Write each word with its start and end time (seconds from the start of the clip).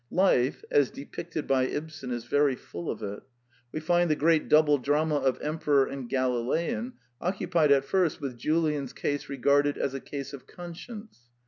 Life, 0.09 0.65
as 0.71 0.89
depicted 0.89 1.45
by 1.45 1.67
Ibsen, 1.67 2.09
is 2.09 2.23
very 2.25 2.55
full 2.55 2.89
of 2.89 3.03
it. 3.03 3.21
We 3.71 3.79
find 3.79 4.09
the 4.09 4.15
great 4.15 4.49
double 4.49 4.79
drama 4.79 5.17
of 5.17 5.39
Emperor 5.43 5.85
and 5.85 6.09
Galilean 6.09 6.93
occupied 7.21 7.71
at 7.71 7.85
first 7.85 8.19
with 8.19 8.35
Julian's 8.35 8.93
*case 8.93 9.29
re 9.29 9.37
garded 9.37 9.77
as 9.77 9.93
a 9.93 9.99
case 10.01 10.33
of 10.33 10.47
conscience. 10.47 11.29